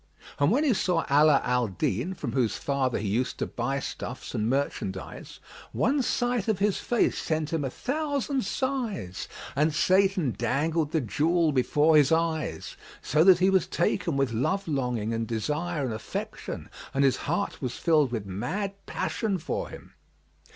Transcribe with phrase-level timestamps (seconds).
[0.39, 4.33] And when he saw Ala al Din from whose father he used to buy stuffs
[4.33, 5.39] and merchandise,
[5.73, 11.51] one sight of his face sent him a thousand sighs and Satan dangled the jewel
[11.51, 16.71] before his eyes, so that he was taken with love longing and desire and affection
[16.95, 19.93] and his heart was filled with mad passion for him.